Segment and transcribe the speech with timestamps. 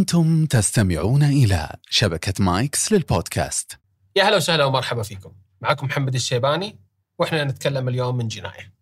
[0.00, 3.78] أنتم تستمعون إلى شبكة مايكس للبودكاست.
[4.16, 5.32] يا هلا وسهلا ومرحبا فيكم.
[5.60, 6.78] معكم محمد الشيباني
[7.18, 8.72] وإحنا نتكلم اليوم من جناية.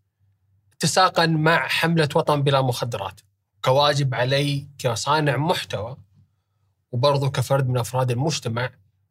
[0.73, 3.21] اتساقا مع حملة وطن بلا مخدرات.
[3.65, 5.97] كواجب علي كصانع محتوى
[6.93, 8.71] وبرضو كفرد من أفراد المجتمع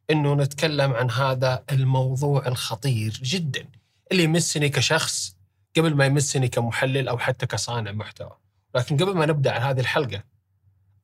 [0.09, 3.65] أنه نتكلم عن هذا الموضوع الخطير جدا
[4.11, 5.35] اللي يمسني كشخص
[5.77, 8.37] قبل ما يمسني كمحلل أو حتى كصانع محتوى.
[8.75, 10.23] لكن قبل ما نبدأ على هذه الحلقة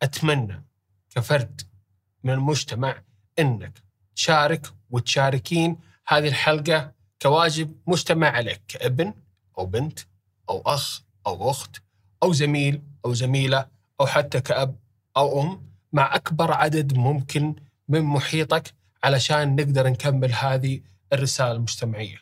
[0.02, 0.73] أتمنى
[1.16, 1.62] كفرد
[2.24, 3.02] من المجتمع
[3.40, 3.84] أنك
[4.16, 5.78] تشارك وتشاركين
[6.08, 9.14] هذه الحلقة كواجب مجتمع عليك كابن
[9.58, 10.00] أو بنت
[10.50, 11.82] أو أخ أو أخت
[12.24, 13.68] أو زميل أو زميلة
[14.02, 14.76] أو حتى كأب
[15.18, 15.62] أو أم
[15.94, 17.56] مع أكبر عدد ممكن
[17.88, 18.74] من محيطك
[19.04, 20.82] علشان نقدر نكمل هذه
[21.14, 22.18] الرسالة المجتمعية.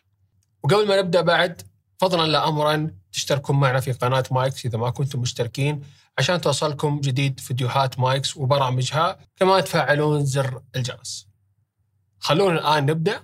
[0.63, 1.61] وقبل ما نبدأ بعد
[1.97, 5.81] فضلا لا أمرا تشتركون معنا في قناة مايكس إذا ما كنتم مشتركين.
[6.17, 11.27] عشان توصلكم جديد فيديوهات مايكس وبرامجها كما تفعلون زر الجرس.
[12.19, 13.23] خلونا الآن نبدأ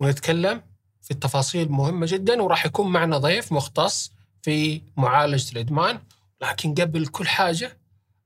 [0.00, 0.62] ونتكلم
[1.02, 6.00] في التفاصيل مهمة جدا وراح يكون معنا ضيف مختص في معالجة الإدمان.
[6.42, 7.78] لكن قبل كل حاجة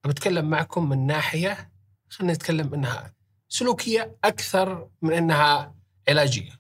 [0.07, 1.71] بتكلم معكم من ناحية
[2.09, 3.13] خلينا نتكلم إنها
[3.49, 5.75] سلوكية أكثر من أنها
[6.09, 6.53] علاجية.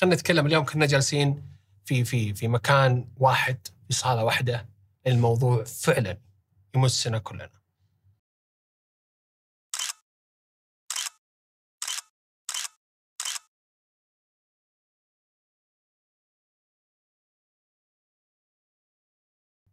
[0.00, 1.42] خلينا نتكلم اليوم كنا جالسين
[1.84, 4.68] في في في مكان واحد في صالة واحدة
[5.06, 6.18] الموضوع فعلا.
[6.76, 7.50] يمسنا كلنا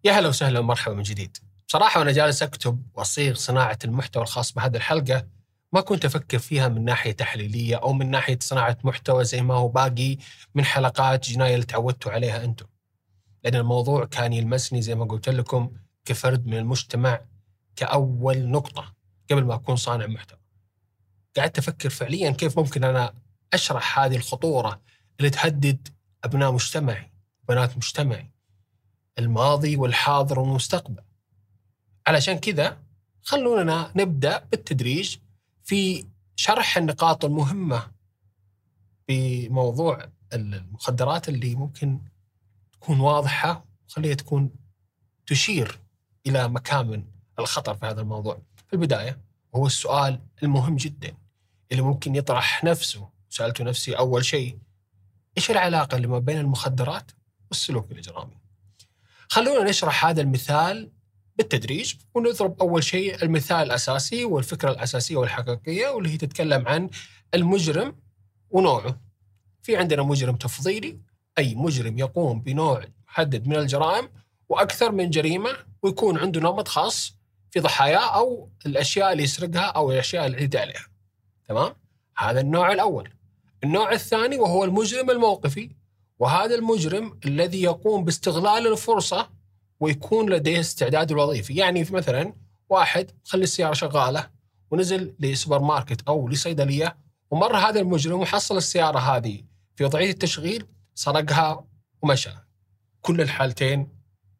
[0.03, 1.37] يا هلا وسهلا ومرحبا من جديد.
[1.67, 5.27] بصراحة وأنا جالس أكتب وأصيغ صناعة المحتوى الخاص بهذه الحلقة
[5.73, 9.67] ما كنت أفكر فيها من ناحية تحليلية أو من ناحية صناعة محتوى زي ما هو
[9.67, 10.17] باقي
[10.55, 12.65] من حلقات جناية اللي تعودتوا عليها أنتم.
[13.43, 15.71] لأن الموضوع كان يلمسني زي ما قلت لكم
[16.05, 17.21] كفرد من المجتمع
[17.75, 18.93] كأول نقطة
[19.31, 20.39] قبل ما أكون صانع محتوى.
[21.37, 23.13] قعدت أفكر فعليا كيف ممكن أنا
[23.53, 24.81] أشرح هذه الخطورة
[25.19, 25.87] اللي تهدد
[26.23, 27.11] أبناء مجتمعي
[27.47, 28.31] بنات مجتمعي
[29.19, 31.03] الماضي والحاضر والمستقبل
[32.07, 32.83] علشان كذا
[33.23, 35.17] خلونا نبدأ بالتدريج
[35.63, 37.91] في شرح النقاط المهمة
[39.07, 42.01] في موضوع المخدرات اللي ممكن
[42.71, 44.51] تكون واضحة وخليها تكون
[45.25, 45.79] تشير
[46.29, 47.03] إلى مكامن
[47.39, 48.41] الخطر في هذا الموضوع.
[48.67, 49.19] في البداية
[49.51, 51.13] وهو السؤال المهم جدا
[51.71, 53.09] اللي ممكن يطرح نفسه.
[53.29, 54.57] سألته نفسي أول شيء
[55.37, 57.11] إيش العلاقة اللي ما بين المخدرات
[57.49, 58.37] والسلوك الإجرامي؟
[59.29, 60.91] خلونا نشرح هذا المثال
[61.37, 66.89] بالتدريج ونضرب أول شيء المثال الأساسي والفكرة الأساسية والحقيقية واللي هي تتكلم عن
[67.33, 67.95] المجرم
[68.49, 69.01] ونوعه.
[69.61, 70.99] في عندنا مجرم تفضيلي
[71.37, 74.09] أي مجرم يقوم بنوع محدد من الجرائم
[74.49, 75.49] وأكثر من جريمة
[75.83, 77.15] ويكون عنده نمط خاص
[77.51, 80.87] في ضحاياه أو الأشياء اللي يسرقها أو الأشياء اللي يعتدي عليها.
[81.47, 81.73] تمام؟
[82.17, 83.09] هذا النوع الأول.
[83.63, 85.69] النوع الثاني وهو المجرم الموقفي
[86.19, 89.29] وهذا المجرم الذي يقوم باستغلال الفرصة
[89.79, 91.55] ويكون لديه استعداد الوظيفي.
[91.55, 92.33] يعني مثلا
[92.69, 94.29] واحد خلي السيارة شغالة
[94.71, 96.97] ونزل لسوبر ماركت أو لصيدلية
[97.31, 99.43] ومر هذا المجرم وحصل السيارة هذه
[99.75, 101.65] في وضعية التشغيل سرقها
[102.01, 102.29] ومشى.
[103.01, 103.98] كل الحالتين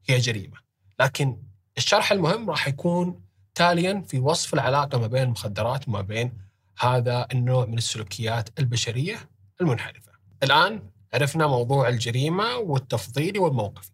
[0.09, 0.57] هي جريمة.
[0.99, 1.37] لكن
[1.77, 3.21] الشرح المهم راح يكون
[3.55, 6.37] تاليا في وصف العلاقة ما بين المخدرات وما بين
[6.79, 9.29] هذا النوع من السلوكيات البشرية
[9.61, 10.11] المنحرفة.
[10.43, 13.91] الآن عرفنا موضوع الجريمة والتفضيلي والموقفي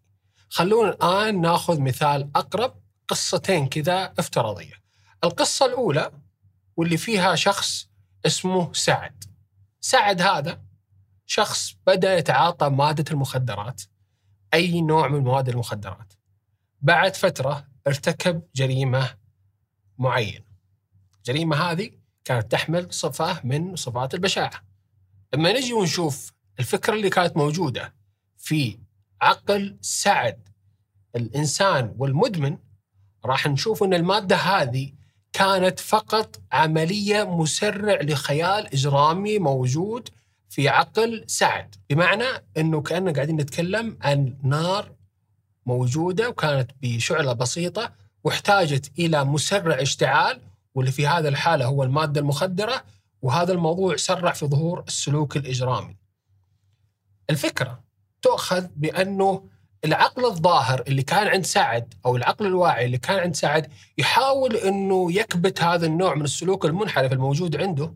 [0.48, 2.74] خلونا الآن ناخذ مثال أقرب
[3.08, 4.74] قصتين كذا افتراضية.
[5.24, 6.10] القصة الأولى
[6.76, 7.88] واللي فيها شخص
[8.26, 9.24] اسمه سعد.
[9.80, 10.60] سعد هذا
[11.26, 13.82] شخص بدأ يتعاطى مادة المخدرات.
[14.54, 16.12] أي نوع من مواد المخدرات.
[16.82, 19.16] بعد فترة ارتكب جريمة
[19.98, 20.44] معينة.
[21.16, 21.90] الجريمة هذه
[22.24, 24.62] كانت تحمل صفة من صفات البشاعة.
[25.34, 27.94] لما نجي ونشوف الفكرة اللي كانت موجودة
[28.36, 28.78] في
[29.20, 30.48] عقل سعد
[31.16, 32.58] الإنسان والمدمن
[33.24, 34.92] راح نشوف أن المادة هذه
[35.32, 40.08] كانت فقط عملية مسرع لخيال إجرامي موجود
[40.56, 41.74] في عقل سعد.
[41.90, 42.24] بمعنى
[42.56, 44.92] أنه كأننا قاعدين نتكلم عن نار
[45.66, 47.92] موجودة وكانت بشعلة بسيطة
[48.24, 50.40] واحتاجت إلى مسرع اشتعال
[50.74, 52.84] واللي في هذا الحالة هو المادة المخدرة
[53.22, 55.96] وهذا الموضوع سرع في ظهور السلوك الإجرامي.
[57.30, 57.84] الفكرة
[58.22, 59.48] تؤخذ بأنه
[59.84, 65.12] العقل الظاهر اللي كان عند سعد أو العقل الواعي اللي كان عند سعد يحاول إنه
[65.12, 67.94] يكبت هذا النوع من السلوك المنحرف الموجود عنده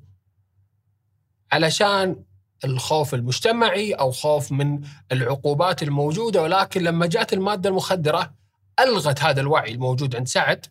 [1.52, 2.16] علشان
[2.64, 4.80] الخوف المجتمعي أو خوف من
[5.12, 8.34] العقوبات الموجودة ولكن لما جاءت المادة المخدرة
[8.80, 10.66] ألغت هذا الوعي الموجود عند سعد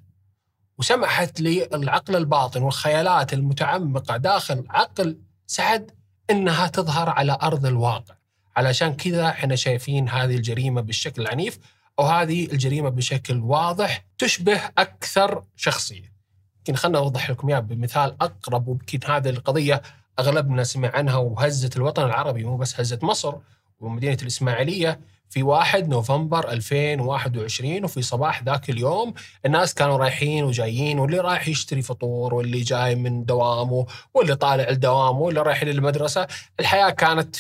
[0.77, 5.91] وسمحت للعقل الباطن والخيالات المتعمقة داخل عقل سعد
[6.29, 8.15] إنها تظهر على أرض الواقع
[8.57, 11.59] علشان كذا إحنا شايفين هذه الجريمة بالشكل العنيف
[11.99, 16.13] أو هذه الجريمة بشكل واضح تشبه أكثر شخصية.
[16.57, 19.81] يمكن خلنا أوضح لكم إياها بمثال أقرب ويمكن هذه القضية
[20.19, 23.35] أغلبنا سمع عنها وهزت الوطن العربي مو بس هزت مصر
[23.79, 24.99] ومدينة الإسماعيلية
[25.29, 29.13] في 1 نوفمبر 2021 وفي صباح ذاك اليوم
[29.45, 35.21] الناس كانوا رايحين وجايين واللي رايح يشتري فطور واللي جاي من دوامه واللي طالع الدوام
[35.21, 36.27] واللي رايح للمدرسة.
[36.59, 37.35] الحياة كانت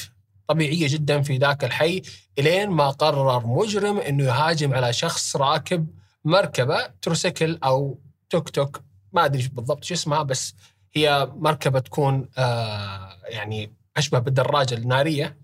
[0.47, 2.01] طبيعية جدا في ذاك الحي
[2.39, 5.87] إلين ما قرر مجرم أنه يهاجم على شخص راكب
[6.25, 7.99] مركبة تروسيكل أو
[8.29, 8.81] توك توك
[9.13, 10.55] ما أدري بالضبط شو اسمها بس
[10.93, 15.37] هي مركبة تكون آه يعني أشبه بالدراجة النارية.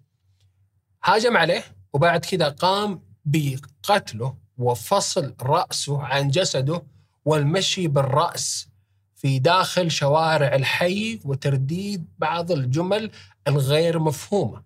[1.04, 1.64] هاجم عليه
[1.94, 6.84] وبعد كذا قام بقتله وفصل رأسه عن جسده
[7.26, 8.68] والمشي بالرأس
[9.16, 13.12] في داخل شوارع الحي وترديد بعض الجمل
[13.48, 14.64] الغير مفهومة.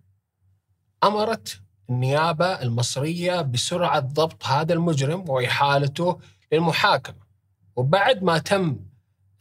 [1.04, 1.60] أمرت
[1.90, 6.20] النيابة المصرية بسرعة ضبط هذا المجرم وإحالته
[6.52, 7.20] للمحاكمة.
[7.76, 8.89] وبعد ما تم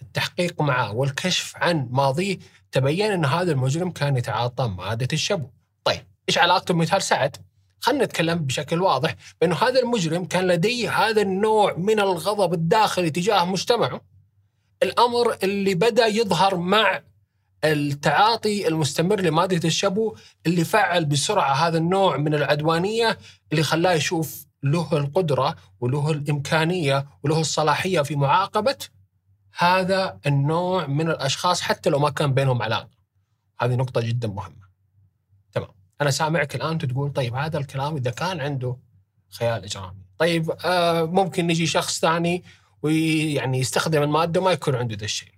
[0.09, 2.37] التحقيق معه والكشف عن ماضيه
[2.71, 5.47] تبين أن هذا المجرم كان يتعاطى مادة الشبو
[5.83, 7.37] طيب إيش علاقته بمثال سعد؟
[7.79, 13.45] خلينا نتكلم بشكل واضح بأنه هذا المجرم كان لديه هذا النوع من الغضب الداخلي تجاه
[13.45, 14.01] مجتمعه
[14.83, 17.01] الأمر اللي بدأ يظهر مع
[17.63, 20.15] التعاطي المستمر لمادة الشبو
[20.45, 23.17] اللي فعل بسرعة هذا النوع من العدوانية
[23.51, 28.77] اللي خلاه يشوف له القدرة وله الإمكانية وله الصلاحية في معاقبة
[29.57, 32.89] هذا النوع من الأشخاص حتى لو ما كان بينهم علاقة
[33.59, 34.69] هذه نقطة جدا مهمة.
[36.01, 38.77] أنا سامعك الآن تقول طيب هذا الكلام إذا كان عنده
[39.29, 40.05] خيال إجرامي.
[40.17, 42.43] طيب آه ممكن نجي شخص ثاني
[42.81, 45.33] ويعني يستخدم المادة وما يكون عنده ذا الشيء.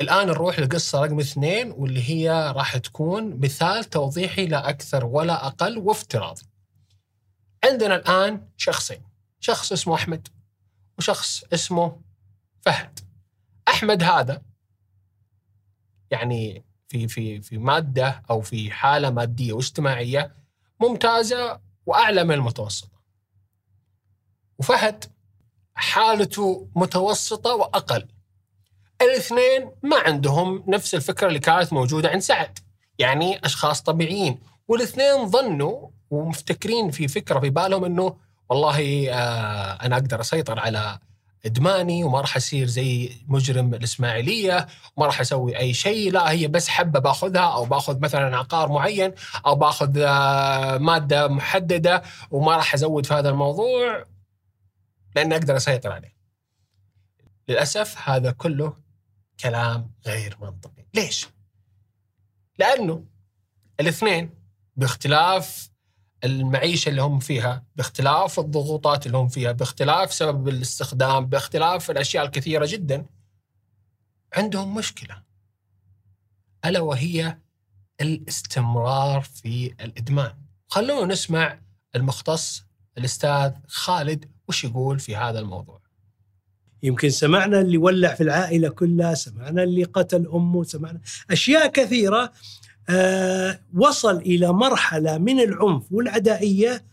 [0.00, 5.78] الآن نروح للقصه رقم اثنين واللي هي راح تكون مثال توضيحي لا أكثر ولا أقل
[5.78, 6.42] وافتراضي.
[7.64, 9.02] عندنا الآن شخصين.
[9.40, 10.28] شخص اسمه أحمد
[10.98, 12.00] وشخص اسمه
[12.64, 13.00] فهد
[13.68, 14.42] أحمد هذا
[16.10, 20.32] يعني في في في مادة أو في حالة مادية واجتماعية
[20.80, 23.00] ممتازة وأعلى من المتوسطة.
[24.58, 25.04] وفهد
[25.74, 28.08] حالته متوسطة وأقل.
[29.02, 32.58] الاثنين ما عندهم نفس الفكرة اللي كانت موجودة عند سعد.
[32.98, 38.16] يعني أشخاص طبيعيين والاثنين ظنوا ومفتكرين في فكرة في بالهم إنه
[38.48, 40.98] والله آه أنا أقدر أسيطر على
[41.46, 46.68] إدماني وما راح أصير زي مجرم الإسماعيلية وما راح أسوي أي شيء لا هي بس
[46.68, 49.14] حبة باخذها أو باخذ مثلا عقار معين
[49.46, 54.06] أو باخذ آه، مادة محددة وما راح أزود في هذا الموضوع
[55.16, 56.14] لأن أقدر أسيطر عليه.
[57.48, 58.76] للأسف هذا كله
[59.40, 61.28] كلام غير منطقي، ليش؟
[62.58, 63.04] لأنه
[63.80, 64.30] الاثنين
[64.76, 65.70] باختلاف
[66.24, 72.66] المعيشة اللي هم فيها باختلاف الضغوطات اللي هم فيها باختلاف سبب الاستخدام باختلاف الأشياء الكثيرة
[72.66, 73.06] جدا
[74.32, 75.22] عندهم مشكلة.
[76.64, 77.38] ألا وهي
[78.00, 80.34] الاستمرار في الإدمان.
[80.68, 81.60] خلونا نسمع
[81.96, 82.64] المختص
[82.98, 85.80] الأستاذ خالد وش يقول في هذا الموضوع.
[86.82, 91.00] يمكن سمعنا اللي ولع في العائلة كلها سمعنا اللي قتل أمه سمعنا
[91.30, 92.32] أشياء كثيرة
[93.74, 96.84] وصل إلى مرحلة من العنف والعدائية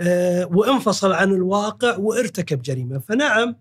[0.00, 3.56] آه، وانفصل عن الواقع وارتكب جريمة، فنعم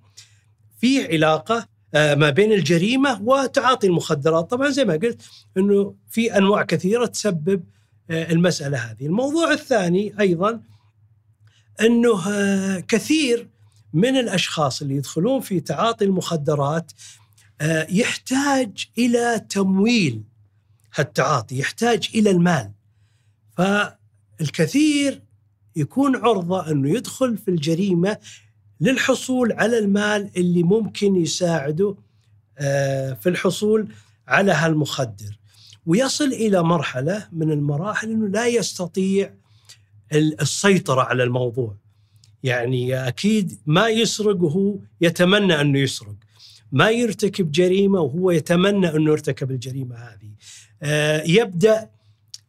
[0.78, 5.22] في علاقة آه، ما بين الجريمة وتعاطي المخدرات، طبعا زي ما قلت
[5.58, 7.64] إنه في أنواع كثيرة تسبب
[8.10, 9.06] المسألة هذه.
[9.06, 10.62] الموضوع الثاني أيضا
[11.82, 12.20] إنه
[12.80, 13.48] كثير
[13.94, 16.92] من الأشخاص اللي يدخلون في تعاطي المخدرات
[17.90, 20.24] يحتاج إلى تمويل
[21.00, 22.72] هالتعاطي يحتاج إلى المال.
[23.58, 25.22] فالكثير
[25.76, 28.18] يكون عرضة إنه يدخل في الجريمة
[28.82, 31.96] للحصول على المال اللي ممكن يساعده
[32.60, 33.88] آه، في الحصول
[34.28, 35.40] على هالمخدر.
[35.86, 39.34] ويصل إلى مرحلة من المراحل إنه لا يستطيع
[40.14, 41.76] السيطرة على الموضوع.
[42.44, 46.16] يعني أكيد ما يسرق وهو يتمنى إنه يسرق.
[46.72, 50.32] ما يرتكب جريمة وهو يتمنى إنه يرتكب الجريمة هذه.
[51.26, 51.90] يبدأ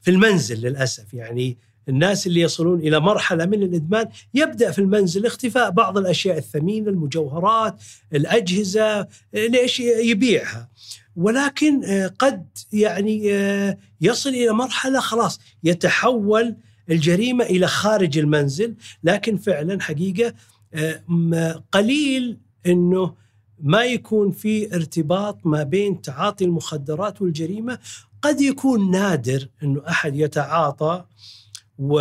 [0.00, 1.14] في المنزل للأسف.
[1.14, 1.56] يعني
[1.88, 7.82] الناس اللي يصلون إلى مرحلة من الإدمان يبدأ في المنزل اختفاء بعض الأشياء الثمينة المجوهرات
[8.12, 10.68] الأجهزة ليش يبيعها.
[11.16, 16.56] ولكن آه، قد يعني آه، يصل إلى مرحلة خلاص يتحول
[16.90, 18.74] الجريمة إلى خارج المنزل.
[19.04, 20.34] لكن فعلا حقيقة
[21.72, 23.14] قليل إنه
[23.60, 27.78] ما يكون في ارتباط ما بين تعاطي المخدرات والجريمة
[28.22, 31.04] قد يكون نادر إنه أحد يتعاطى
[31.78, 31.94] و...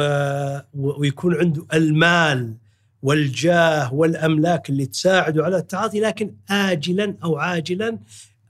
[0.73, 2.53] ويكون عنده المال
[3.01, 7.97] والجاه والأملاك اللي تساعده على التعاطي لكن اجلا أو عاجلا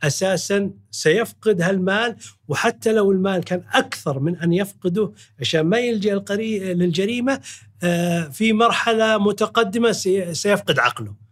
[0.03, 2.15] أساسا سيفقد هالمال.
[2.47, 6.73] وحتى لو المال كان أكثر من أن يفقده عشان ما يلجأ القري...
[6.73, 7.41] للجريمة
[7.83, 9.91] آه، في مرحلة متقدمة
[10.31, 11.26] سيفقد عقله.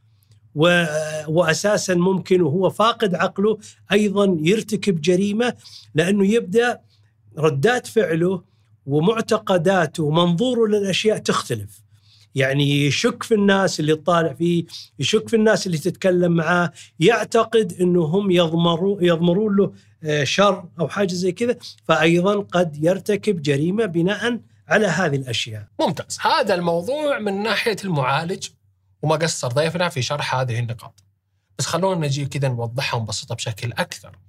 [0.55, 0.85] و...
[1.27, 3.57] واساسا ممكن وهو فاقد عقله
[3.91, 5.53] أيضا يرتكب جريمة
[5.95, 6.79] لأنه يبدأ
[7.37, 8.41] ردات فعله
[8.85, 11.85] ومعتقداته ومنظوره للأشياء تختلف
[12.35, 14.65] يعني يشك في الناس اللي تطالع فيه
[14.99, 19.71] يشك في الناس اللي تتكلم معاه يعتقد إنه هم يضمروا يضمرون له
[20.03, 21.55] آه، شر أو حاجة زي كذا
[21.87, 25.67] فايضا قد يرتكب جريمة بناء على هذه الأشياء.
[25.79, 28.47] ممتاز، هذا الموضوع من ناحية المعالج
[29.01, 31.03] وما قصر ضيفنا في شرح هذه النقاط.
[31.57, 34.19] بس خلونا نجي كذا نوضحها ونبسطها بشكل أكثر.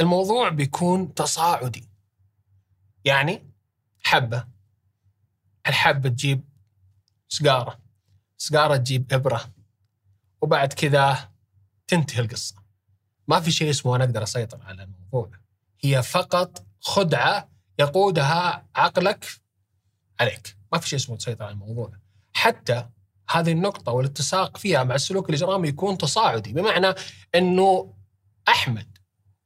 [0.00, 1.88] الموضوع بيكون تصاعدي.
[3.04, 3.50] يعني
[4.04, 4.48] حبة.
[5.66, 6.44] الحبة تجيب
[7.28, 7.78] سجاره
[8.38, 9.54] سجاره تجيب إبرة.
[10.40, 11.30] وبعد كذا
[11.86, 12.54] تنتهي القصة.
[13.28, 15.30] ما في شيء اسمه أنا أقدر أسيطر على الموضوع.
[15.80, 17.48] هي فقط خدعة
[17.78, 19.26] يقودها عقلك
[20.20, 20.56] عليك.
[20.72, 21.92] ما في شيء اسمه تسيطر على الموضوع.
[22.32, 22.88] حتى
[23.30, 26.94] هذه النقطة والاتساق فيها مع السلوك الإجرامي يكون تصاعدي بمعنى
[27.34, 27.94] أنه
[28.48, 28.98] أحمد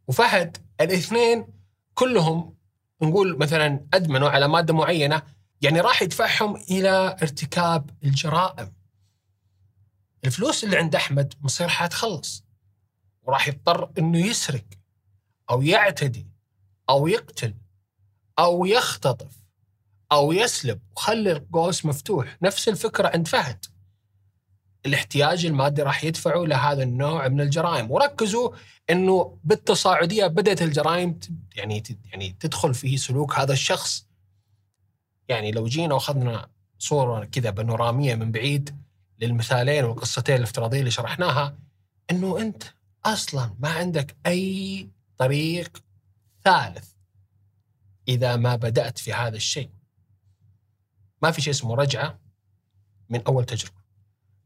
[0.08, 1.46] وفهد الاثنين
[1.94, 2.56] كلهم
[3.02, 5.22] نقول مثلا أدمنوا على مادة معينة
[5.60, 8.72] يعني راح يدفعهم إلى ارتكاب الجرائم.
[10.24, 12.44] الفلوس اللي عند أحمد مصير حتخلص
[13.22, 14.64] وراح يضطر إنه يسرق
[15.50, 16.26] أو يعتدي
[16.90, 17.54] أو يقتل
[18.38, 19.41] أو يختطف.
[20.12, 20.80] أو يسلب.
[20.96, 22.36] وخلي القوس مفتوح.
[22.42, 23.64] نفس الفكرة عند فهد.
[24.86, 27.90] الاحتياج المادي راح يدفعه لهذا النوع من الجرائم.
[27.90, 28.50] وركزوا
[28.90, 31.20] إنه بالتصاعدية بدأت الجرائم
[31.56, 34.06] يعني يعني تدخل في سلوك هذا الشخص.
[35.28, 38.76] يعني لو جينا وأخذنا صورة كذا بانورامية من بعيد
[39.20, 41.58] للمثالين والقصتين الافتراضية اللي شرحناها
[42.10, 42.62] إنه أنت
[43.04, 44.88] أصلا ما عندك أي
[45.18, 45.82] طريق
[46.44, 46.88] ثالث
[48.08, 49.70] إذا ما بدأت في هذا الشيء.
[51.22, 52.18] ما في شيء اسمه رجعة
[53.08, 53.82] من أول تجربة.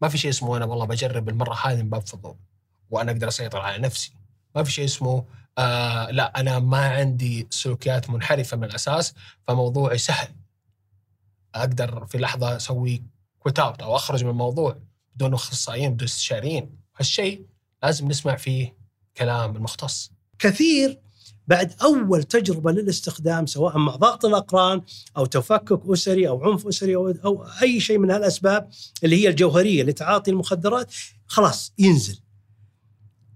[0.02, 2.36] ما في شيء اسمه أنا والله بجرب المرة هذه من باب فضول
[2.90, 4.12] وأنا أقدر أسيطر على نفسي.
[4.54, 5.24] ما في شيء اسمه
[5.58, 9.14] آه لا أنا ما عندي سلوكيات منحرفة من الأساس
[9.46, 10.28] فموضوعي سهل.
[11.54, 13.02] أقدر في لحظة أسوي
[13.38, 14.76] كويت اوت أو أخرج من الموضوع
[15.14, 17.46] بدون أخصائيين بدون استشاريين هالشيء
[17.82, 18.76] لازم نسمع فيه
[19.16, 21.00] كلام المختص كثير
[21.46, 24.82] بعد أول تجربة للاستخدام سواء مع ضغط الأقران
[25.16, 28.68] أو تفكك أسري أو عنف أسري أو, أو أي شيء من هالأسباب
[29.04, 30.92] اللي هي الجوهرية لتعاطي المخدرات
[31.26, 32.18] خلاص ينزل.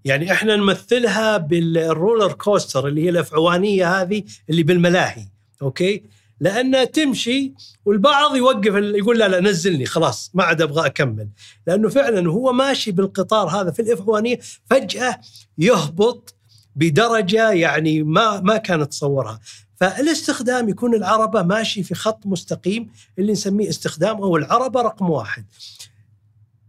[0.05, 5.29] يعني إحنا نمثلها بال roller coaster اللي هي الأفعوانية هذه اللي بالملاهي
[5.62, 6.03] okay؟
[6.40, 11.29] لأنها تمشي والبعض يوقف يقول لا لا نزلني خلاص ما عاد أبغى أكمل
[11.67, 14.39] لأنه فعلا هو ماشي بالقطار هذا في الأفعوانية
[14.71, 15.21] فجأة
[15.59, 16.35] يهبط
[16.81, 19.41] بدرجة يعني ما ما كان تصورها.
[19.77, 25.45] فالاستخدام يكون العربة ماشي في خط مستقيم اللي نسميه استخدام أو العربة رقم واحد.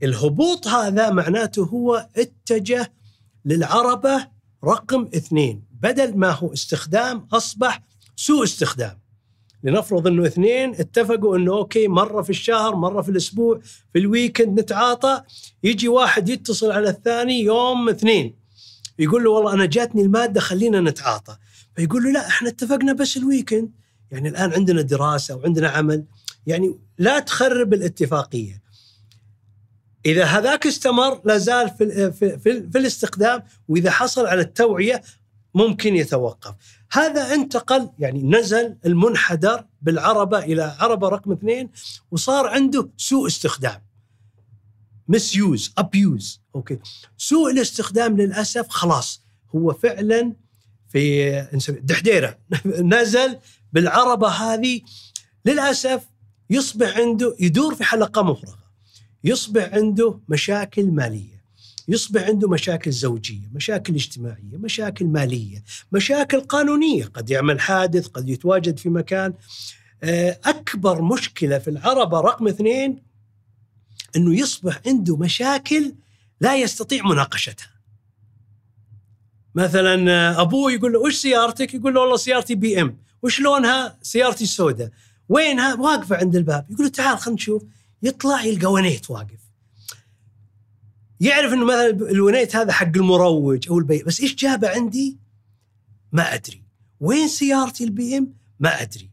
[0.04, 2.92] الهبوط هذا معناته هو اتجه
[3.46, 4.28] للعربة
[4.66, 5.64] رقم اثنين.
[5.82, 7.82] بدل ما هو استخدام أصبح
[8.16, 9.00] سوء استخدام.
[9.64, 13.60] لنفرض إنه اثنين اتفقوا إنه okay مرة في الشهر مرة في الأسبوع
[13.94, 15.22] في ال weekend نتعاطى
[15.64, 18.41] يجي واحد يتصل على الثاني يوم اثنين.
[19.02, 21.38] يقول له والله أنا جاتني المادة خلينا نتعاطى.
[21.76, 23.72] فيقول له لا إحنا اتفقنا بس الويكند
[24.12, 26.06] يعني الآن عندنا دراسة وعندنا عمل.
[26.48, 28.62] يعني لا تخرب الاتفاقية.
[30.06, 35.02] إذا هذاك استمر لا زال في, في, في, في الاستخدام وإذا حصل على التوعية
[35.54, 36.56] ممكن يتوقف.
[36.92, 41.70] هذا انتقل يعني نزل المنحدر بالعربة إلى عربة رقم اثنين
[42.12, 43.82] وصار عنده سوء استخدام.
[45.12, 46.80] misuse abuse okay
[47.18, 49.22] سوء الاستخدام للأسف خلاص.
[49.56, 50.34] هو فعلا
[50.90, 51.48] في
[51.84, 52.38] دحديرة.
[52.96, 53.38] نزل
[53.74, 54.82] بالعربة هذه
[55.46, 56.04] للأسف
[56.50, 58.72] يصبح عنده يدور في حلقة مفرغة.
[59.24, 61.42] يصبح عنده مشاكل مالية.
[61.88, 68.80] يصبح عنده مشاكل زوجية، مشاكل اجتماعية، مشاكل مالية، مشاكل قانونية، قد يعمل حادث، قد يتواجد
[68.80, 69.34] في مكان.
[70.04, 73.11] آه، أكبر مشكلة في العربة رقم اثنين
[74.16, 75.96] إنه يصبح عنده مشاكل
[76.42, 77.72] لا يستطيع مناقشتها.
[79.56, 84.92] مثلا أبوه يقول له وش سيارتك؟ يقول له والله سيارتي BM، وش لونها؟ سيارتي سوداء.
[85.30, 87.64] وينها؟ واقفة عند الباب، يقول له تعال خلينا نشوف،
[88.04, 89.42] يطلع يلقى ونيت واقف.
[91.20, 95.18] يعرف إنه مثلا الونيت هذا حق المروج أو البيع بس إيش جابه عندي؟
[96.12, 96.64] ما أدري
[97.00, 99.10] وين سيارتي ال BM؟ ما أدري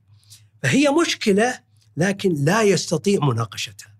[0.62, 1.60] فهي مشكلة
[1.96, 3.94] لكن لا يستطيع مناقشتها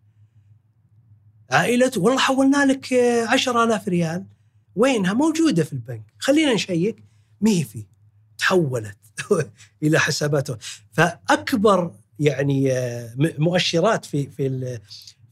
[1.50, 2.92] عائلته والله حولنا لك
[3.28, 4.24] عشرة آلاف ريال
[4.76, 7.04] وينها موجودة في البنك خلينا نشيك
[7.40, 7.84] ما هي فيه
[8.38, 8.98] تحولت
[9.82, 10.56] إلى حساباته
[10.92, 14.78] فأكبر يعني آه، مؤشرات في في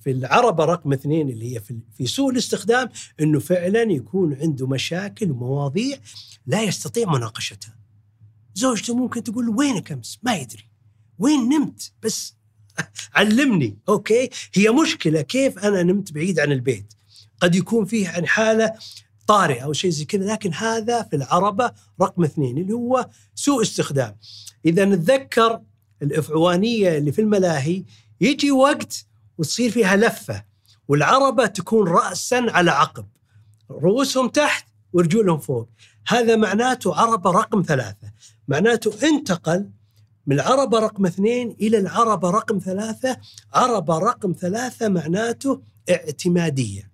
[0.00, 2.88] في العربة رقم اثنين اللي هي في في سوء الاستخدام
[3.20, 5.98] إنه فعلا يكون عنده مشاكل ومواضيع
[6.46, 7.76] لا يستطيع مناقشتها.
[8.54, 10.68] زوجته ممكن تقول وينك أمس؟ ما يدري.
[11.18, 12.34] وين نمت؟ بس
[13.14, 13.78] علمني.
[13.88, 16.94] أوكي؟ هي مشكلة كيف أنا نمت بعيد عن البيت.
[17.40, 18.72] قد يكون فيه يعني حالة
[19.26, 24.16] طارئة أو شيء زي كذا لكن هذا في العربة رقم اثنين اللي هو سوء استخدام.
[24.64, 25.60] إذا نتذكر
[26.02, 27.84] الإفعوانية اللي في الملاهي
[28.20, 29.06] يجي وقت
[29.38, 30.44] وتصير فيها لفة
[30.88, 33.06] والعربة تكون راسا على عقب.
[33.70, 35.68] رؤوسهم تحت ورجولهم فوق.
[36.08, 38.12] هذا معناته عربة رقم ثلاثة.
[38.48, 39.70] معناته انتقل
[40.26, 43.16] من العربة رقم اثنين إلى العربة رقم ثلاثة.
[43.54, 46.90] عربة رقم ثلاثة معناته اعتمادية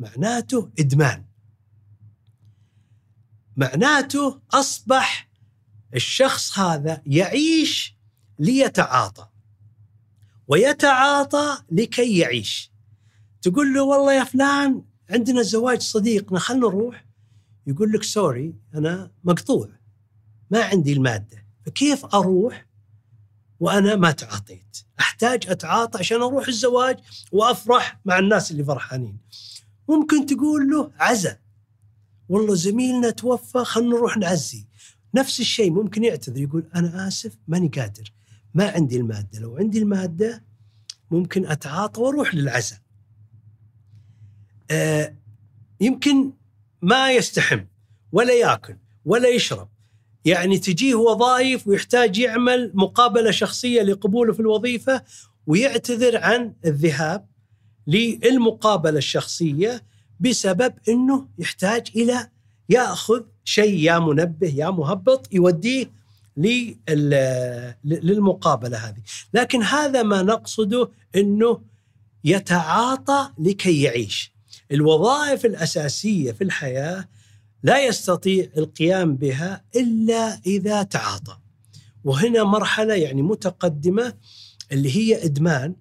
[0.00, 1.24] معناته إدمان.
[3.56, 5.30] معناته أصبح
[5.94, 7.96] الشخص هذا يعيش
[8.38, 9.26] ليتعاطى
[10.48, 12.72] ويتعاطى لكي يعيش.
[13.42, 17.04] تقول له والله يا فلان عندنا زواج صديقنا خلنا نروح.
[17.66, 19.68] يقول لك سوري أنا مقطوع
[20.50, 22.63] ما عندي المادة فكيف أروح؟
[23.60, 26.98] وأنا ما تعاطيت؟ أحتاج أتعاطى عشان أروح الزواج
[27.32, 29.18] وأفرح مع الناس اللي فرحانين.
[29.88, 31.38] ممكن تقول له عزا
[32.28, 34.66] والله زميلنا توفى خلنا نروح نعزي.
[35.14, 38.12] نفس الشيء ممكن يعتذر يقول أنا آسف ماني قادر
[38.54, 40.44] ما عندي المادة، لو عندي المادة
[41.10, 42.78] ممكن أتعاطى وأروح للعزاء.
[44.70, 45.14] آه
[45.80, 46.32] يمكن
[46.82, 47.64] ما يستحم
[48.12, 49.68] ولا يأكل ولا يشرب
[50.24, 55.02] يعني تجيه وظائف ويحتاج يعمل مقابلة شخصية لقبوله في الوظيفة
[55.46, 57.26] ويعتذر عن الذهاب
[57.86, 59.82] للمقابلة الشخصية
[60.20, 62.28] بسبب إنه يحتاج إلى
[62.68, 65.90] يأخذ شيء يا منبه يا مهبط يوديه
[67.84, 69.02] للمقابلة هذه،
[69.34, 71.60] لكن هذا ما نقصده إنه
[72.24, 74.32] يتعاطى لكي يعيش.
[74.72, 77.08] الوظائف الأساسية في الحياة
[77.64, 81.38] لا يستطيع القيام بها إلا إذا تعاطى.
[82.04, 84.14] وهنا مرحلة يعني متقدمة
[84.72, 85.76] اللي هي إدمان.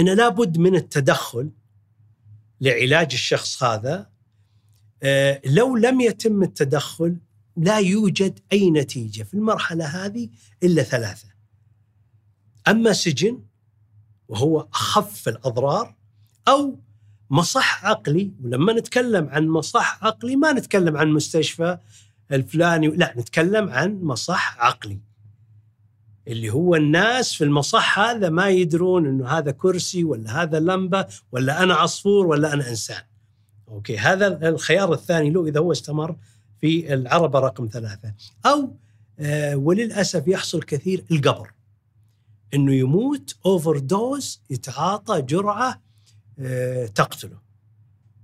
[0.00, 1.50] هنا لابد من التدخل
[2.60, 4.10] لعلاج الشخص هذا.
[5.02, 7.16] آه، لو لم يتم التدخل
[7.56, 10.28] لا يوجد أي نتيجة في المرحلة هذه
[10.62, 11.28] إلا ثلاثة.
[12.68, 13.42] أما سجن
[14.28, 15.96] وهو أخف الأضرار
[16.48, 16.78] أو
[17.32, 21.78] مصح عقلي ولما نتكلم عن مصح عقلي ما نتكلم عن مستشفى
[22.32, 24.98] الفلاني لا نتكلم عن مصح عقلي.
[26.28, 31.62] اللي هو الناس في المصح هذا ما يدرون إنه هذا كرسي ولا هذا لمبة ولا
[31.62, 33.02] أنا عصفور ولا أنا إنسان.
[33.68, 36.16] okay هذا الخيار الثاني له إذا هو استمر
[36.60, 38.14] في العربة رقم ثلاثة.
[38.46, 38.76] أو
[39.18, 41.52] آه وللأسف يحصل كثير القبر.
[42.54, 45.91] إنه يموت overdose يتعاطى جرعة
[46.94, 47.42] تقتله.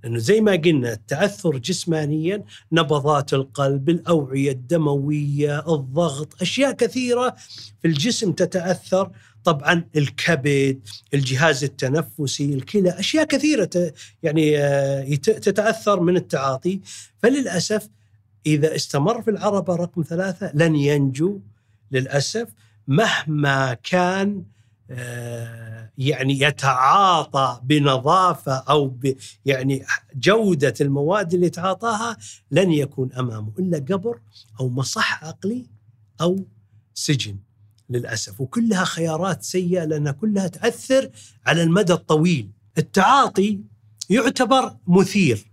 [0.05, 7.37] لأنه زي ما قلنا التعثر جسمانيا نبضات القلب الأوعية الدموية الضغط أشياء كثيرة
[7.83, 9.11] في الجسم تتأثر
[9.44, 10.81] طبعا الكبد
[11.14, 13.92] الجهاز التنفسي الكلى أشياء كثيرة
[14.23, 16.81] يعني آه، تتأثر من التعاطي.
[17.23, 17.88] فللأسف
[18.47, 21.40] إذا استمر في العربة رقم ثلاثة لن ينجو.
[21.90, 22.49] للأسف
[22.88, 24.58] مهما كان آه،
[25.98, 32.16] يعني يتعاطى بنظافة أو ب يعني جودة المواد اللي يتعاطاها
[32.51, 34.20] لن يكون أمامه إلا قبر
[34.61, 35.66] أو مصح عقلي
[36.20, 36.46] أو
[36.94, 37.38] سجن
[37.90, 41.11] للأسف وكلها خيارات سيئة لأنها كلها تأثر
[41.46, 42.51] على المدى الطويل.
[42.79, 43.61] التعاطي
[44.11, 45.51] يعتبر مثير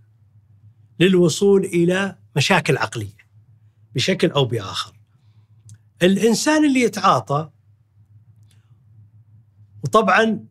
[1.00, 3.16] للوصول إلى مشاكل عقلية
[3.94, 4.92] بشكل أو بآخر.
[6.02, 7.50] الإنسان اللي يتعاطى
[9.86, 10.44] وطبعا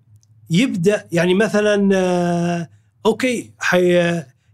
[0.49, 2.69] يبدأ يعني مثلا آه،
[3.05, 3.93] أوكي حي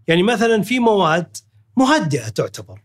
[0.07, 1.37] يعني مثلا في مواد
[1.77, 2.81] مهدئة تعتبر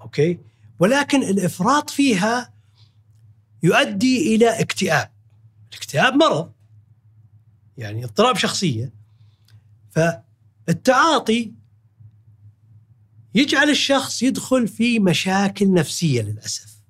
[0.00, 0.38] أوكي؟
[0.78, 2.52] ولكن الإفراط فيها
[3.62, 5.10] يؤدي إلى اكتئاب.
[5.70, 6.52] الاكتئاب مرض
[7.76, 8.92] يعني اضطراب شخصية.
[9.90, 11.52] فالتعاطي
[13.34, 16.82] يجعل الشخص يدخل في مشاكل نفسية للأسف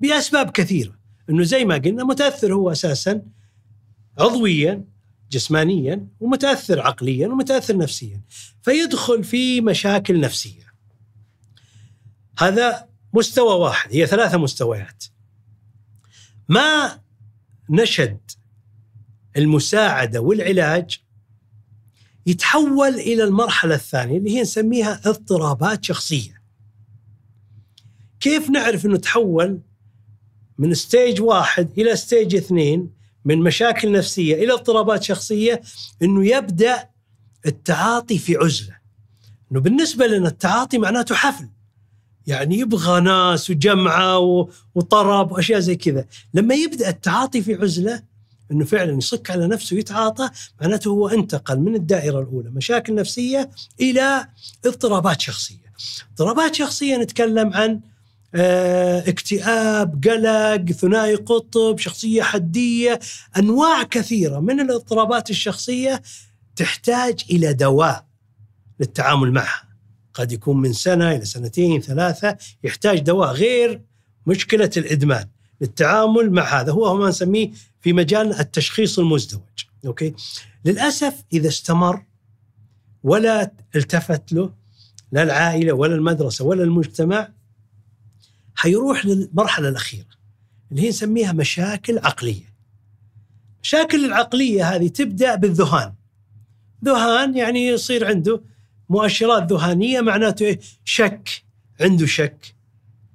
[0.00, 0.98] بأسباب كثيرة.
[1.30, 3.22] إنه زي ما قلنا متأثر هو أساسا
[4.18, 4.84] عضويا
[5.30, 8.20] جسمانيا ومتأثر عقليا ومتأثر نفسيا.
[8.62, 10.66] فيدخل في مشاكل نفسية.
[12.38, 15.04] هذا مستوى واحد هي ثلاثة مستويات.
[16.48, 17.00] ما
[17.70, 18.30] نشد
[19.36, 20.98] المساعدة والعلاج
[22.26, 26.42] يتحول إلى المرحلة الثانية اللي هي نسميها اضطرابات شخصية.
[28.20, 29.60] كيف نعرف إنه تحول
[30.58, 35.60] من stage واحد إلى stage اثنين؟ من مشاكل نفسية إلى اضطرابات شخصية
[36.02, 36.88] إنه يبدأ
[37.46, 38.76] التعاطي في عزلة.
[39.52, 41.48] إنه بالنسبة لنا التعاطي معناته حفل.
[42.26, 44.18] يعني يبغى ناس وجمعة
[44.74, 46.04] وطرب وأشياء زي كذا،
[46.34, 48.02] لما يبدأ التعاطي في عزلة
[48.52, 50.30] إنه فعلا يصك على نفسه ويتعاطى
[50.60, 54.26] معناته هو انتقل من الدائرة الأولى مشاكل نفسية إلى
[54.66, 55.72] اضطرابات شخصية.
[56.10, 57.80] اضطرابات شخصية نتكلم عن
[58.34, 63.00] اكتئاب، قلق، ثنائي قطب، شخصية حدية،
[63.38, 66.02] أنواع كثيرة من الاضطرابات الشخصية
[66.56, 68.06] تحتاج إلى دواء
[68.80, 69.68] للتعامل معها.
[70.14, 73.82] قد يكون من سنة إلى سنتين ثلاثة يحتاج دواء غير
[74.26, 75.26] مشكلة الإدمان
[75.60, 76.72] للتعامل مع هذا.
[76.72, 79.40] هو ما نسميه في مجال التشخيص المزدوج.
[79.86, 80.14] أوكي؟
[80.64, 82.04] للأسف إذا استمر
[83.02, 84.52] ولا التفت له
[85.12, 87.28] لا العائلة ولا المدرسة ولا المجتمع
[88.60, 90.06] حيروح للمرحلة الأخيرة
[90.70, 92.54] اللي هي نسميها مشاكل عقلية.
[93.62, 95.94] مشاكل العقلية هذه تبدأ بالذهان.
[96.84, 98.42] ذهان يعني يصير عنده
[98.88, 101.44] مؤشرات ذهانية معناته إيه؟ شك
[101.80, 102.54] عنده شك.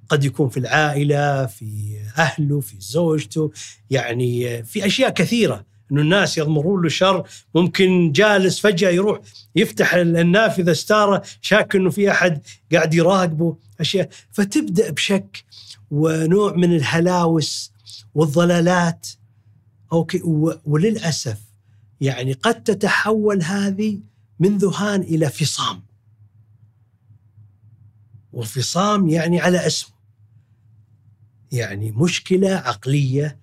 [0.08, 3.52] قد يكون في العائلة في أهله في زوجته
[3.90, 5.64] يعني في أشياء كثيرة.
[5.92, 7.28] إنه الناس يضمرون له شر.
[7.54, 9.20] ممكن جالس فجأة يروح
[9.56, 13.56] يفتح النافذه ستاره شاك إنه في أحد قاعد يراقبه.
[13.80, 14.08] أشياء.
[14.32, 15.44] فتبدأ بشك
[15.90, 17.72] ونوع من الهلاوس
[18.14, 19.08] والضلالات.
[19.92, 20.20] أوكي.
[20.64, 21.40] وللأسف
[22.00, 24.00] يعني قد تتحول هذه
[24.38, 25.82] من ذهان إلى فصام.
[28.32, 29.96] وفصام يعني على اسمه
[31.52, 33.38] يعني مشكلة عقلية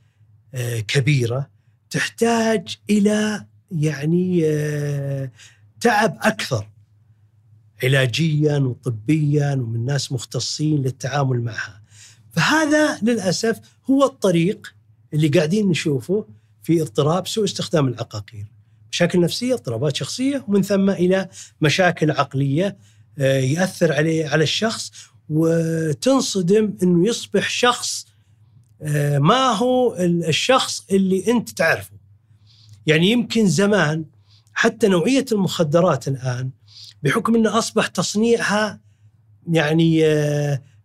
[0.87, 1.52] كبيرة.
[1.93, 4.41] تحتاج إلى يعني
[5.81, 6.69] تعب أكثر
[7.83, 11.81] علاجيا وطبيا ومن ناس مختصين للتعامل معها.
[12.31, 14.73] فهذا للأسف هو الطريق
[15.13, 16.25] اللي قاعدين نشوفه
[16.63, 18.45] في اضطراب سوء استخدام العقاقير.
[18.91, 21.29] مشاكل نفسية، اضطرابات شخصية ومن ثم إلى
[21.61, 22.77] مشاكل عقلية
[23.17, 24.91] ياثر عليه على الشخص
[25.29, 28.07] وتنصدم إنه يصبح شخص
[29.17, 31.91] ما هو الشخص اللي انت تعرفه.
[32.85, 34.05] يعني يمكن زمان
[34.53, 36.49] حتى نوعية المخدرات الآن
[37.03, 38.79] بحكم إنه أصبح تصنيعها
[39.51, 40.01] يعني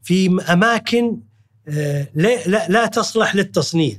[0.02, 1.20] في أماكن
[2.14, 3.96] لا لا, لا تصلح للتصنيع.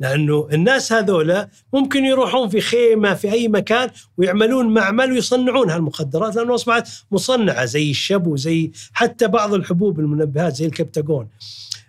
[0.00, 6.54] لأنه الناس هذولا ممكن يروحون في خيمة في أي مكان ويعملون معمل ويصنعون هالمخدرات لأنه
[6.54, 11.28] أصبحت مصنعة زي الشبو زي حتى بعض الحبوب المنبهات زي الكبتاجون.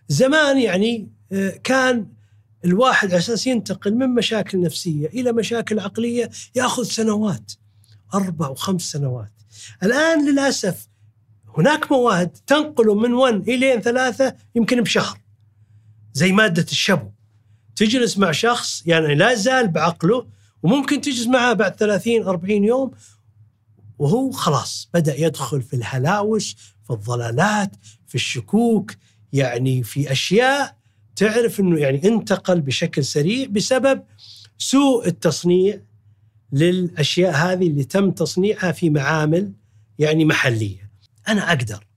[0.08, 1.08] زمان يعني
[1.64, 2.08] كان
[2.66, 7.52] الواحد على أساس ينتقل من مشاكل نفسية إلى مشاكل عقلية يأخذ سنوات
[8.14, 9.32] أربع وخمس سنوات.
[9.84, 10.88] الآن للأسف
[11.58, 15.20] هناك مواد تنقله من 1 إلى 3 يمكن بشهر.
[16.14, 17.12] زي مادة الشبو.
[17.76, 20.28] تجلس مع شخص يعني لا زال بعقله
[20.64, 22.92] وممكن تجلس معه بعد 30 40 يوم
[24.00, 27.72] وهو خلاص بدأ يدخل في الهلاوس في الضلالات
[28.08, 28.92] في الشكوك
[29.34, 30.76] يعني في أشياء
[31.16, 34.04] تعرف إنه يعني انتقل بشكل سريع بسبب
[34.58, 35.82] سوء التصنيع
[36.52, 39.54] للأشياء هذه اللي تم تصنيعها في معامل
[40.00, 40.92] يعني محلية.
[41.28, 41.88] أنا أقدر.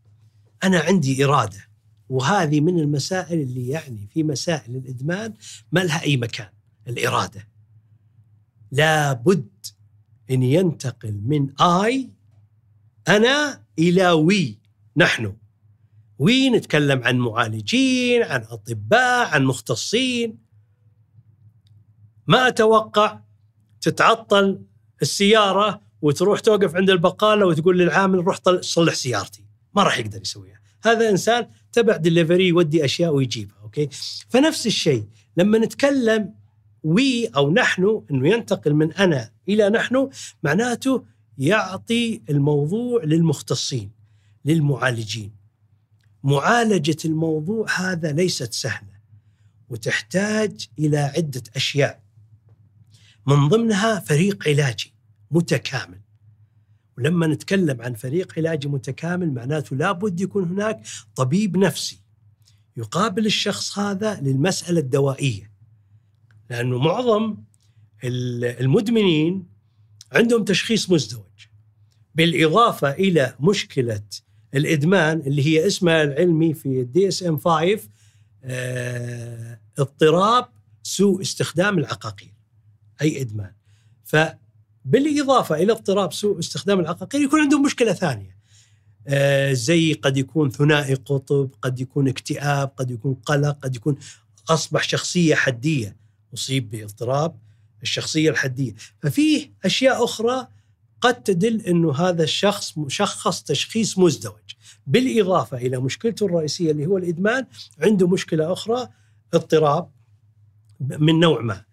[0.65, 1.69] أنا عندي إرادة.
[2.09, 5.35] وهذه من المسائل اللي يعني في مسائل الإدمان
[5.73, 6.49] ما لها أي مكان.
[6.89, 7.49] الإرادة.
[8.73, 9.49] لابد
[10.31, 12.09] إن ينتقل من I
[13.09, 14.59] أنا إلى we
[14.97, 15.33] نحن.
[16.19, 20.39] we نتكلم عن معالجين عن أطباء عن مختصين.
[22.27, 23.21] ما أتوقع
[23.81, 24.63] تتعطل
[25.03, 29.45] السيارة وتروح توقف عند البقالة وتقول للعامل روح صلح سيارتي.
[29.75, 30.61] ما راح يقدر يسويها.
[30.83, 33.89] هذا إنسان تبع دليفري يودي أشياء ويجيبها okay؟
[34.29, 35.05] فنفس الشيء
[35.37, 36.35] لما نتكلم
[36.83, 40.11] وي أو نحن إنه ينتقل من أنا إلى نحن
[40.43, 41.05] معناته
[41.39, 43.91] يعطي الموضوع للمختصين
[44.45, 45.38] للمعالجين.
[46.25, 48.99] معالجة الموضوع هذا ليست سهلة
[49.69, 52.03] وتحتاج إلى عدة أشياء.
[53.27, 54.95] من ضمنها فريق علاجي
[55.31, 56.01] متكامل.
[56.99, 60.83] ولما نتكلم عن فريق علاجي متكامل معناته لابد يكون هناك
[61.17, 61.99] طبيب نفسي
[62.77, 65.51] يقابل الشخص هذا للمسألة الدوائية.
[66.51, 67.37] لأنه معظم
[68.05, 69.47] ال- المدمنين
[70.13, 71.23] عندهم تشخيص مزدوج.
[72.15, 74.03] بالإضافة إلى مشكلة
[74.55, 77.89] الإدمان اللي هي اسمها العلمي في ال DSM 5
[78.45, 80.49] آه، اضطراب
[80.83, 82.35] سوء استخدام العقاقير
[83.03, 83.53] أي إدمان.
[84.05, 88.39] فبالإضافة إلى اضطراب سوء استخدام العقاقير يكون عندهم مشكلة ثانية.
[89.09, 93.97] آه، زي قد يكون ثنائي قطب قد يكون اكتئاب قد يكون قلق قد يكون
[94.49, 95.97] أصبح شخصية حدية
[96.35, 97.39] أصيب باضطراب
[97.83, 98.75] الشخصية الحدية.
[99.03, 100.49] ففيه أشياء أخرى
[101.01, 104.35] قد تدل إنه هذا الشخص مشخص تشخيص مزدوج.
[104.87, 107.47] بالإضافة إلى مشكلته الرئيسية اللي هو الإدمان
[107.79, 108.89] عنده مشكلة أخرى
[109.35, 109.91] اضطراب
[110.81, 111.65] من نوع ما.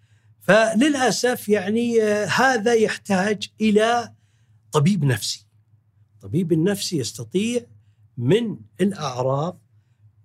[0.42, 4.14] فللأسف يعني آه، هذا يحتاج إلى
[4.72, 5.46] طبيب نفسي.
[6.16, 7.62] الطبيب النفسي يستطيع
[8.18, 9.60] من الأعراض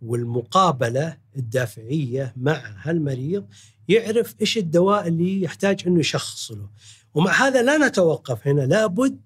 [0.02, 3.46] والمقابلة الدافعية مع هالمريض
[3.88, 6.68] يعرف إيش الدواء اللي يحتاج إنه يشخص له.
[7.14, 8.60] ومع هذا لا نتوقف هنا.
[8.60, 9.20] لابد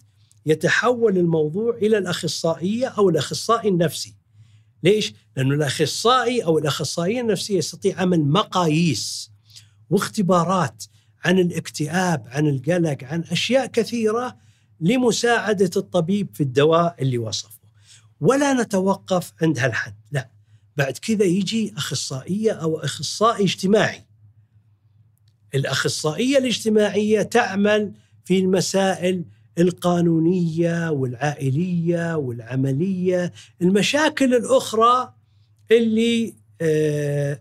[0.47, 4.14] يتحول الموضوع إلى الأخصائية أو الأخصائي النفسي.
[4.83, 9.31] ليش؟ لأنه الأخصائي أو الأخصائية النفسية يستطيع عمل مقاييس
[9.90, 10.85] واختبارات
[11.25, 14.37] عن الاكتئاب عن القلق عن أشياء كثيرة
[14.81, 17.64] لمساعدة الطبيب في الدواء اللي وصفه.
[18.20, 19.94] ولا نتوقف عند هالحد.
[20.12, 20.31] لا.
[20.77, 24.04] بعد كذا يجي أخصائية أو أخصائي اجتماعي.
[25.55, 27.93] الأخصائية الاجتماعية تعمل
[28.25, 29.25] في المسائل
[29.59, 35.14] القانونية والعائلية والعملية المشاكل الأخرى
[35.71, 37.40] اللي آه،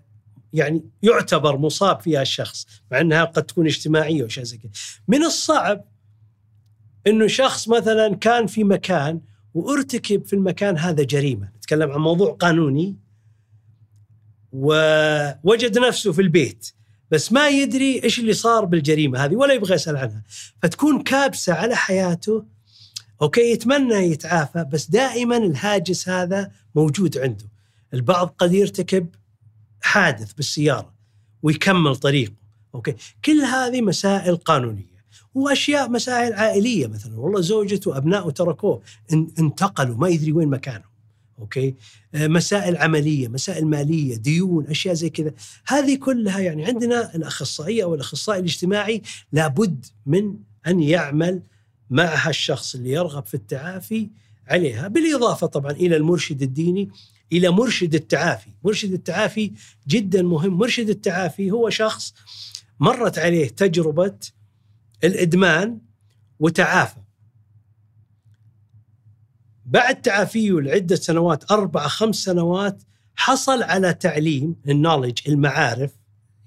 [0.54, 4.72] يعني يعتبر مصاب فيها الشخص مع أنها قد تكون اجتماعية وشيء زي كذا.
[5.08, 5.86] من الصعب
[7.08, 9.22] إنه شخص مثلا كان في مكان
[9.54, 11.52] وارتكب في المكان هذا جريمة.
[11.58, 12.96] نتكلم عن موضوع قانوني
[14.52, 16.74] ووجد نفسه في البيت.
[17.14, 20.24] بس ما يدري إيش اللي صار بالجريمة هذه ولا يبغى يسأل عنها.
[20.62, 22.46] فتكون كابسة على حياته
[23.22, 27.46] أوكي يتمنى يتعافى بس دائما الهاجس هذا موجود عنده.
[27.94, 29.08] البعض قد يرتكب
[29.82, 30.94] حادث بالسيارة
[31.44, 32.34] ويكمل طريقه
[32.76, 32.96] okay.
[33.26, 34.94] كل هذه مسائل قانونية
[35.36, 37.20] وأشياء مسائل عائلية مثلا.
[37.20, 40.93] والله زوجته وابنائه تركوه إن- انتقلوا ما يدري وين مكانهم
[41.40, 41.76] okay؟
[42.16, 45.32] آه، مسائل عملية مسائل مالية ديون أشياء زي كذا.
[45.68, 50.36] هذه كلها يعني عندنا الأخصائية أو الأخصائي الاجتماعي لابد من
[50.68, 51.42] أن يعمل
[51.90, 54.10] مع هالشخص اللي يرغب في التعافي
[54.48, 56.90] عليها بالإضافة طبعا إلى المرشد الديني
[57.32, 59.52] إلى مرشد التعافي، مرشد التعافي
[59.88, 62.14] جدا مهم، مرشد التعافي هو شخص
[62.80, 64.16] مرت عليه تجربة
[65.04, 65.80] الإدمان
[66.40, 67.03] وتعافى.
[69.74, 72.84] بعد تعافيه لعدة سنوات أربع خمس سنوات
[73.16, 75.92] حصل على تعليم النولج المعارف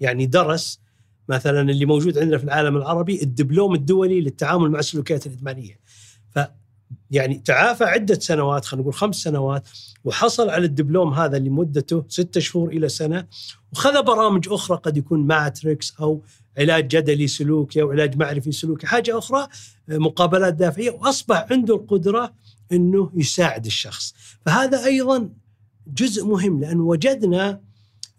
[0.01, 0.81] يعني درس
[1.29, 5.81] مثلا اللي موجود عندنا في العالم العربي الدبلوم الدولي للتعامل مع السلوكيات الإدمانية.
[6.35, 6.39] ف
[7.11, 9.69] يعني تعافى عدة سنوات خلينا نقول خمس سنوات
[10.05, 13.27] وحصل على الدبلوم هذا اللي مدته ستة شهور إلى سنة
[13.73, 16.23] وخذ برامج أخرى قد يكون ماتريكس أو
[16.59, 19.49] علاج جدلي سلوكي أو علاج معرفي سلوكي حاجة أخرى
[19.89, 22.33] مقابلات دافعية وأصبح عنده القدرة
[22.73, 24.15] إنه يساعد الشخص.
[24.47, 25.31] فهذا أيضا
[25.87, 27.61] جزء مهم لأنه وجدنا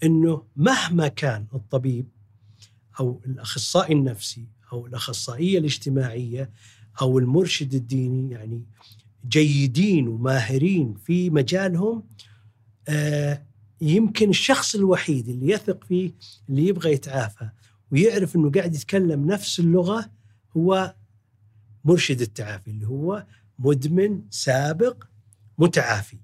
[0.03, 2.07] إنه مهما كان الطبيب
[2.99, 6.51] أو الأخصائي النفسي أو الأخصائية الاجتماعية
[7.01, 8.63] أو المرشد الديني يعني
[9.27, 12.03] جيدين وماهرين في مجالهم
[12.87, 13.43] آه
[13.81, 16.11] يمكن الشخص الوحيد اللي يثق فيه
[16.49, 17.49] اللي يبغى يتعافى
[17.91, 20.09] ويعرف إنه قاعد يتكلم نفس اللغة
[20.57, 20.95] هو
[21.85, 23.25] مرشد التعافي اللي هو
[23.59, 25.03] مدمن سابق
[25.57, 26.17] متعافي.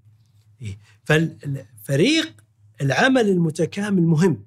[0.61, 2.43] إيه؟ فالفريق
[2.81, 4.45] العمل المتكامل مهم.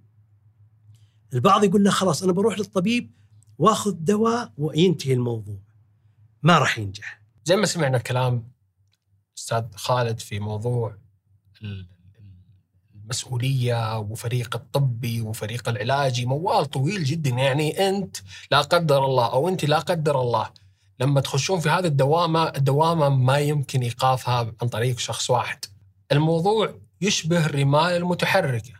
[1.35, 3.11] البعض يقول له خلاص أنا بروح للطبيب
[3.59, 5.59] وأخذ دواء وينتهي الموضوع.
[6.43, 7.23] ما راح ينجح.
[7.45, 8.49] زي ما سمعنا كلام
[9.39, 10.97] أستاذ خالد في موضوع
[11.63, 11.87] ال-
[12.95, 17.31] المسؤولية وفريق الطبي وفريق العلاجي موال طويل جدا.
[17.31, 18.17] يعني أنت
[18.51, 20.51] لا قدر الله أو أنت لا قدر الله
[21.01, 25.65] لما تخشون في هذه الدوامة الدوامة ما يمكن إيقافها عن طريق شخص واحد.
[26.13, 28.73] الموضوع يشبه الرمال المتحركة.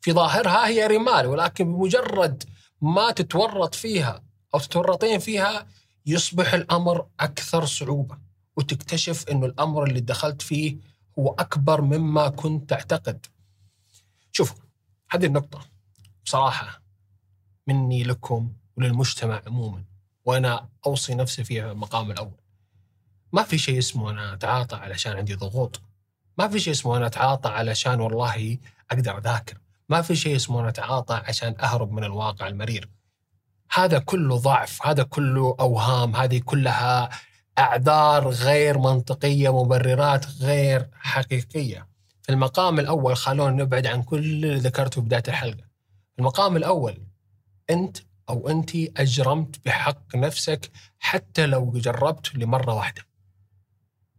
[0.00, 2.44] في ظاهرها هي رمال ولكن بمجرد
[2.80, 4.22] ما تتورط فيها
[4.54, 5.66] أو تتورطين فيها
[6.06, 8.18] يصبح الأمر أكثر صعوبة
[8.56, 10.76] وتكتشف إنه الأمر اللي دخلت فيه
[11.18, 13.26] هو أكبر مما كنت تعتقد.
[14.32, 14.56] شوفوا
[15.10, 15.60] هذه النقطة
[16.24, 16.82] بصراحه
[17.66, 19.89] مني لكم وللمجتمع عموما
[20.30, 22.40] وأنا أوصي نفسي فيها المقام الأول.
[23.32, 25.80] ما في شيء اسمه أنا أتعاطى علشان عندي ضغوط.
[26.38, 28.58] ما في شيء اسمه أنا أتعاطى علشان والله
[28.90, 29.58] أقدر أذاكر.
[29.88, 32.88] ما في شيء اسمه أنا أتعاطى عشان أهرب من الواقع المرير.
[33.72, 37.10] هذا كله ضعف هذا كله أوهام هذه كلها
[37.58, 41.86] أعذار غير منطقية مبررات غير حقيقية
[42.22, 45.64] في المقام الأول خلونا نبعد عن كل اللي ذكرته بداية الحلقة
[46.18, 47.02] المقام الأول
[47.70, 47.98] أنت
[48.30, 53.06] أو أنت أجرمت بحق نفسك حتى لو جربت لمرة واحدة.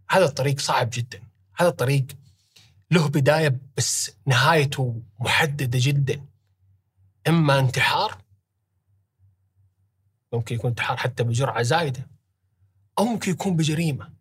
[0.10, 1.21] هذا الطريق صعب جدا.
[1.56, 2.08] هذا الطريق
[2.91, 6.26] له بداية بس نهايته محددة جدا.
[7.28, 8.17] إما انتحار
[10.34, 12.08] ممكن يكون انتحار حتى بجرعة زايدة
[13.00, 14.13] أو ممكن يكون بجريمة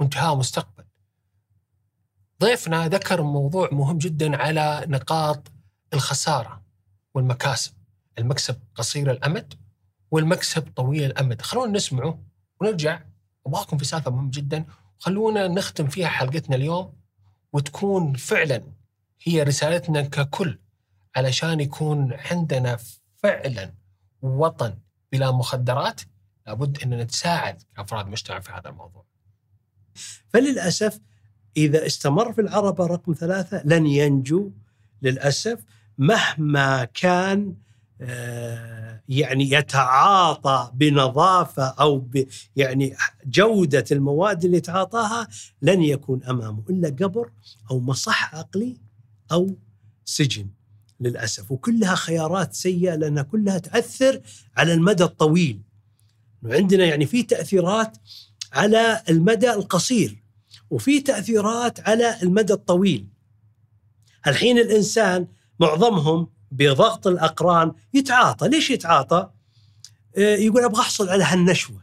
[0.00, 0.84] وانتهاء مستقبل.
[2.42, 5.52] ضيفنا ذكر موضوع مهم جدا على نقاط
[5.94, 6.62] الخسارة
[7.14, 7.77] والمكاسب.
[8.18, 9.54] المكسب قصير الأمد
[10.10, 11.42] والمكسب طويل الأمد.
[11.42, 12.22] خلونا نسمعه
[12.60, 13.00] ونرجع.
[13.46, 14.64] أبغاكم في سالفة مهمة جدا.
[14.98, 16.92] خلونا نختم فيها حلقتنا اليوم
[17.52, 18.62] وتكون فعلا
[19.22, 20.58] هي رسالتنا ككل
[21.16, 22.78] علشان يكون عندنا
[23.16, 23.74] فعلا
[24.22, 24.78] وطن
[25.12, 26.00] بلا مخدرات.
[26.46, 29.04] لابد أن نتساعد كأفراد مجتمع في هذا الموضوع.
[30.28, 31.00] فللأسف
[31.56, 34.50] إذا استمر في العربة رقم ثلاثة لن ينجو.
[35.02, 35.64] للأسف
[35.98, 37.54] مهما كان
[39.08, 42.24] يعني يتعاطى بنظافة أو ب
[42.56, 45.28] يعني جودة المواد اللي يتعاطاها
[45.62, 47.30] لن يكون أمامه إلا قبر
[47.70, 48.76] أو مصح عقلي
[49.32, 49.56] أو
[50.04, 50.46] سجن
[51.00, 54.20] للأسف وكلها خيارات سيئة لأنها كلها تأثر
[54.56, 55.62] على المدى الطويل.
[56.44, 57.98] عندنا يعني في تأثيرات
[58.52, 60.22] على المدى القصير
[60.70, 63.08] وفي تأثيرات على المدى الطويل.
[64.26, 65.26] الحين الإنسان
[65.60, 69.30] معظمهم بضغط الأقران يتعاطى، ليش يتعاطى؟
[70.16, 71.82] آه، يقول أبغى أحصل على هالنشوة.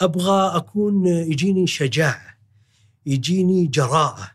[0.00, 2.36] أبغى أكون يجيني شجاعة.
[3.06, 4.30] يجيني جراءة.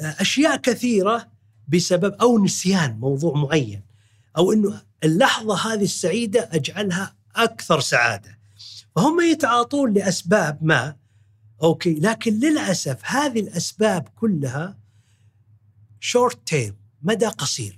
[0.00, 1.28] آه، أشياء كثيرة
[1.68, 3.82] بسبب أو نسيان موضوع معين
[4.36, 8.38] أو إنه اللحظة هذه السعيدة أجعلها أكثر سعادة.
[8.96, 10.96] فهم يتعاطون لأسباب ما
[11.62, 14.78] okay لكن للأسف هذه الأسباب كلها
[16.00, 17.77] short term مدى قصير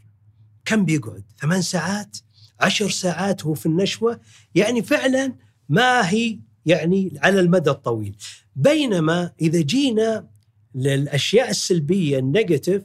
[0.70, 2.16] كم بيقعد؟ ثمان ساعات؟
[2.60, 4.20] عشر ساعات هو في النشوة؟
[4.54, 5.34] يعني فعلا
[5.68, 8.16] ما هي يعني على المدى الطويل.
[8.56, 10.26] بينما إذا جينا
[10.74, 12.82] للأشياء السلبية ال negative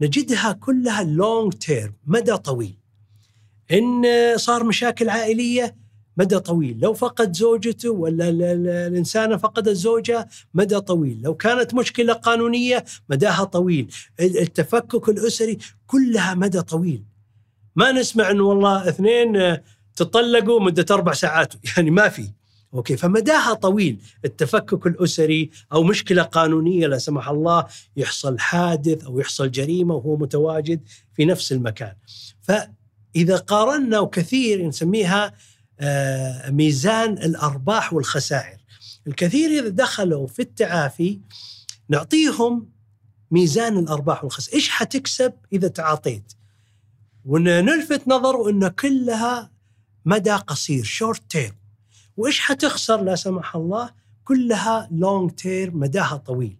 [0.00, 2.78] نجدها كلها long term مدى طويل.
[3.72, 4.04] إن
[4.36, 5.76] صار مشاكل عائلية
[6.16, 6.78] مدى طويل.
[6.80, 11.20] لو فقد زوجته ولا الإنسانة فقدت زوجها مدى طويل.
[11.22, 13.94] لو كانت مشكلة قانونية مداها طويل.
[14.20, 17.04] التفكك الأسري كلها مدى طويل.
[17.76, 19.56] ما نسمع أنه والله اثنين
[19.96, 21.54] تطلقوا مدة أربع ساعات.
[21.76, 22.30] يعني ما في.
[22.74, 23.98] أوكي فمداها طويل.
[24.24, 30.80] التفكك الأسري أو مشكلة قانونية لا سمح الله يحصل حادث أو يحصل جريمة وهو متواجد
[31.14, 31.92] في نفس المكان.
[32.42, 35.32] فإذا قارنا وكثير نسميها آه،
[36.50, 38.58] ميزان الأرباح والخسائر.
[39.06, 41.20] الكثير إذا دخلوا في التعافي
[41.88, 42.68] نعطيهم
[43.30, 46.32] ميزان الأرباح والخسائر، إيش حتكسب إذا تعاطيت؟
[47.24, 49.50] ونلفت نظره ان كلها
[50.04, 51.56] مدى قصير short term.
[52.16, 53.90] وإيش حتخسر لا سمح الله؟
[54.24, 56.56] كلها long term مداها طويل.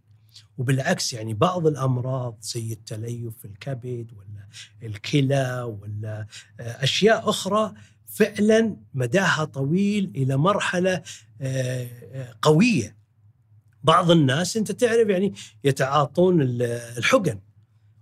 [0.58, 4.48] وبالعكس يعني بعض الأمراض زي التليف في الكبد ولا
[4.82, 6.26] الكلى ولا
[6.60, 7.74] آه، أشياء أخرى
[8.16, 11.02] فعلا مداها طويل إلى مرحلة
[11.40, 12.96] آه، آه، قوية.
[13.82, 17.40] بعض الناس أنت تعرف يعني يتعاطون الحقن.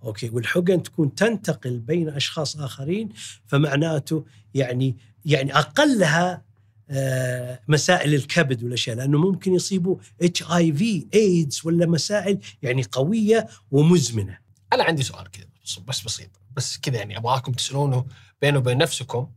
[0.03, 3.09] أوكي والحقن تكون تنتقل بين أشخاص آخرين
[3.47, 4.25] فمعناته
[4.55, 6.45] يعني يعني أقلها
[6.91, 13.47] آه، مسائل الكبد والأشياء لأنه ممكن يصيبوا إتش آي في إيدز ولا مسائل يعني قوية
[13.71, 14.39] ومزمنة.
[14.73, 15.47] أنا عندي سؤال كذا
[15.89, 18.05] بس بسيط بس كذا يعني أبغاكم تسألونه
[18.43, 19.29] بينه وبين نفسكم.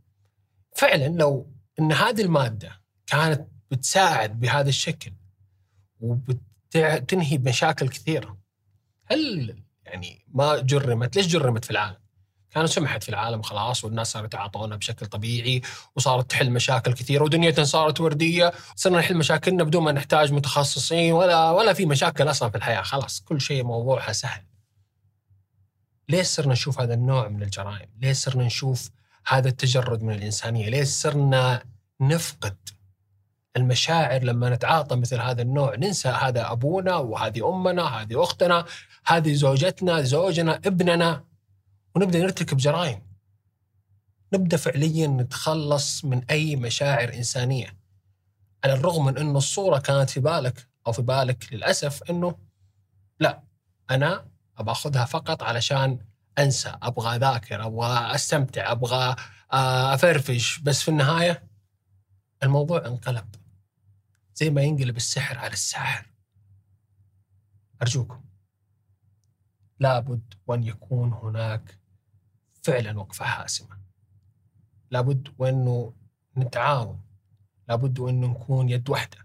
[0.78, 5.12] فعلا لو إن هذه المادة كانت بتساعد بهذا الشكل
[6.00, 8.38] وبتنهي مشاكل كثيرة
[9.04, 11.96] هل يعني ما جرمت ليش جرمت في العالم؟
[12.50, 15.62] كانت سمحت في العالم خلاص والناس صاروا يتعاطونها بشكل طبيعي
[15.96, 21.50] وصارت تحل مشاكل كثيرة ودنيتنا صارت وردية صرنا نحل مشاكلنا بدون ما نحتاج متخصصين ولا
[21.50, 24.42] ولا في مشاكل أصلا في الحياة خلاص كل شيء موضوعها سهل.
[26.08, 28.90] ليش صرنا نشوف هذا النوع من الجرائم؟ ليش صرنا نشوف
[29.26, 30.68] هذا التجرد من الإنسانية.
[30.68, 31.64] ليش صرنا
[32.00, 32.56] نفقد
[33.56, 38.64] المشاعر لما نتعاطى مثل هذا النوع؟ ننسى هذا أبونا وهذه أمنا هذه أختنا
[39.06, 41.24] هذه زوجتنا زوجنا ابننا.
[41.94, 43.02] ونبدأ نرتكب جرائم.
[44.32, 47.78] نبدأ فعليا نتخلص من أي مشاعر إنسانية.
[48.64, 52.38] على الرغم من أنه الصورة كانت في بالك أو في بالك للأسف أنه
[53.20, 53.42] لا
[53.90, 55.98] أنا أخذها فقط علشان
[56.38, 59.16] انسى أبغى اذاكر أبغى استمتع أبغى
[59.52, 60.58] آه، افرفش.
[60.58, 61.48] بس في النهاية
[62.42, 63.34] الموضوع انقلب.
[64.34, 66.06] زي ما ينقلب السحر على الساحر.
[67.82, 68.24] أرجوكم.
[69.80, 71.78] لابد وأن يكون هناك
[72.62, 73.78] فعلا وقفة حاسمة.
[74.90, 75.94] لابد وأنه
[76.36, 77.00] نتعاون.
[77.68, 79.18] لابد وأنه نكون يد واحدة.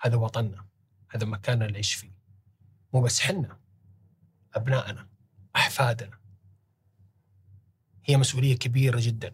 [0.00, 0.66] هذا وطننا.
[1.10, 2.16] هذا مكاننا نعيش فيه.
[2.92, 3.58] مو بس حنا
[4.54, 5.08] أبنائنا
[5.56, 6.25] أحفادنا.
[8.06, 9.32] هي مسؤولية كبيرة جدا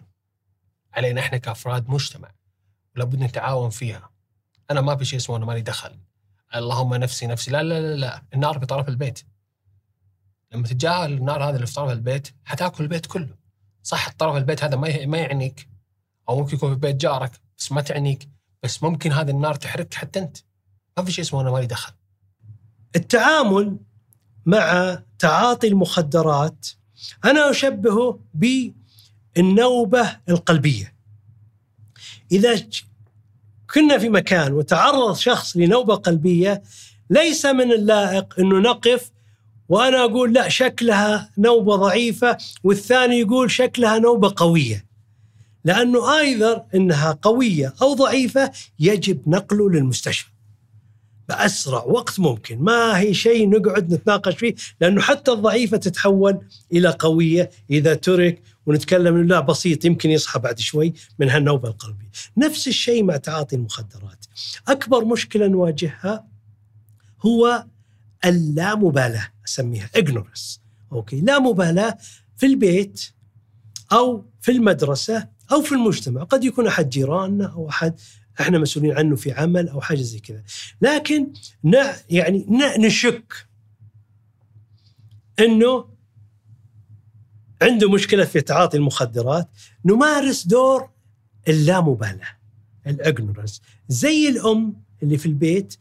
[0.93, 2.33] علينا إحنا كأفراد مجتمع
[2.97, 4.11] ولابد نتعاون فيها.
[4.71, 5.99] أنا ما في شيء اسمه أنا مالي دخل.
[6.55, 7.51] اللهم نفسي نفسي.
[7.51, 8.23] لا لا لا لا.
[8.35, 9.21] النار في طرف البيت.
[10.53, 13.37] لما تتجاهل النار هذا اللي في طرف البيت حتأكل البيت كله.
[13.83, 15.69] صح طرف البيت هذا ما ما يعنيك.
[16.29, 18.29] أو ممكن يكون في بيت جارك بس ما تعنيك.
[18.63, 20.37] بس ممكن هذه النار تحرق حتى أنت.
[20.99, 21.93] ما في شيء اسمه أنا مالي دخل.
[22.97, 23.79] التعامل
[24.47, 26.67] مع تعاطي المخدرات
[27.25, 30.95] أنا اشبهه بالنوبة القلبية
[32.33, 32.61] إذا
[33.75, 36.63] كنا في مكان وتعرض شخص لنوبة قلبية
[37.11, 39.11] ليس من اللائق إنه نقف
[39.69, 44.85] وأنا أقول لا شكلها نوبة ضعيفة والثاني يقول شكلها نوبة قوية.
[45.65, 50.32] لأنه آيذر إنها قوية أو ضعيفة يجب نقله للمستشفى.
[51.29, 56.41] بأسرع وقت ممكن، ما هي شيء نقعد نتناقش فيه لأنه حتى الضعيفة تتحول
[56.73, 62.11] إلى قوية إذا ترك ونتكلم لا بسيط يمكن يصحى بعد شوي من هالنوبة القلبية.
[62.37, 64.27] نفس الشيء مع تعاطي المخدرات.
[64.69, 66.25] أكبر مشكلة نواجهها
[67.27, 67.67] هو
[68.25, 70.59] اللامبالاة أسميها ignorance
[70.93, 71.99] أوكي لا مبالاه
[72.37, 73.11] في البيت
[73.93, 78.01] أو في المدرسة أو في المجتمع قد يكون أحد جيراننا أو أحد
[78.41, 80.43] إحنا مسؤولين عنه في عمل أو حاجة زي كذا.
[80.81, 81.33] لكن
[81.65, 81.75] ن
[82.11, 82.47] يعني
[82.79, 83.47] نشك
[85.39, 85.89] إنه
[87.63, 89.49] عنده مشكلة في تعاطي المخدرات
[89.85, 90.91] نمارس دور
[91.49, 92.39] اللامبالاة
[92.87, 95.75] الاجنورنس زي الأم اللي في البيت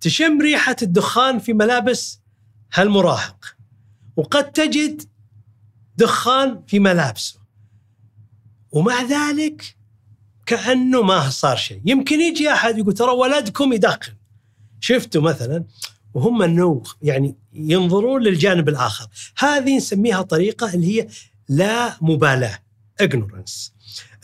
[0.00, 2.20] تشم ريحة الدخان في ملابس
[2.74, 3.56] هالمراهق
[4.16, 5.02] وقد تجد
[5.96, 7.40] دخان في ملابسه.
[8.72, 9.76] ومع ذلك
[10.50, 11.80] كأنه ما صار شيء.
[11.84, 14.12] يمكن يجي أحد يقول ترى ولدكم يدخن.
[14.80, 15.64] شفتوا مثلا
[16.14, 19.06] وهم انه يعني ينظرون للجانب الآخر.
[19.38, 21.08] هذه نسميها طريقة اللي هي
[21.48, 22.58] لا مبالاة
[23.02, 23.70] ignorance.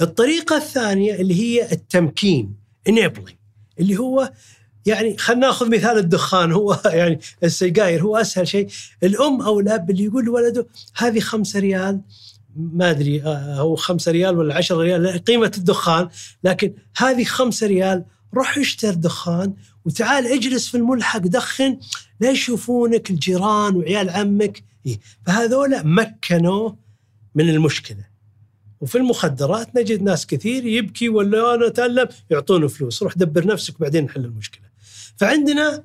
[0.00, 2.54] الطريقة الثانية اللي هي التمكين
[2.88, 3.34] enabling
[3.80, 4.32] اللي هو
[4.86, 6.52] يعني خلينا نأخذ مثال الدخان.
[6.52, 8.68] هو يعني السجاير هو أسهل شيء.
[9.02, 10.66] الأم أو الأب اللي يقول لولده
[10.96, 12.00] هذه خمسة ريال
[12.57, 16.09] ما أدري آه، هو خمسة ريال ولا عشرة ريال قيمة الدخان.
[16.44, 18.04] لكن هذه خمسة ريال
[18.34, 19.54] روح اشتر دخان
[19.84, 21.78] وتعال اجلس في الملحق دخن
[22.20, 24.64] لا يشوفونك الجيران وعيال عمك.
[24.86, 26.78] إيه؟ فهذولا مكنوه
[27.34, 28.04] من المشكلة.
[28.80, 33.02] وفي المخدرات نجد ناس كثير يبكي ولا أنا أتألم يعطونه فلوس.
[33.02, 34.66] روح دبر نفسك بعدين نحل المشكلة.
[35.16, 35.84] فعندنا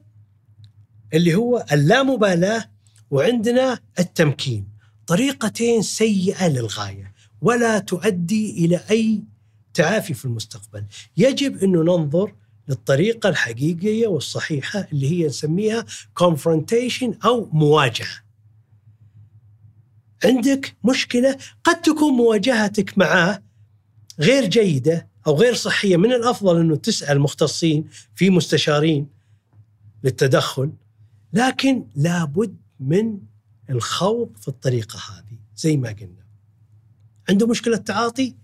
[1.13, 2.69] اللي هو اللامبالاة
[3.11, 4.70] وعندنا التمكين.
[5.12, 9.24] طريقتين سيئة للغاية ولا تؤدي إلى أي
[9.74, 10.86] تعافي في المستقبل.
[11.18, 12.34] يجب انه ننظر
[12.68, 15.86] للطريقة الحقيقية والصحيحة اللي هي نسميها
[16.24, 18.24] confrontation أو مواجهة.
[20.26, 23.43] عندك مشكلة قد تكون مواجهتك معاه
[24.20, 29.07] غير جيدة أو غير صحية من الأفضل أنه تسأل مختصين في مستشارين
[30.03, 30.72] للتدخل
[31.34, 33.30] لكن لابد من
[33.72, 36.26] الخوض في الطريقة هذه زي ما قلنا.
[37.30, 38.36] عنده مشكلة تعاطي